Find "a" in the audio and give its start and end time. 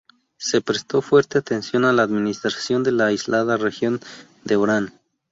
1.85-1.93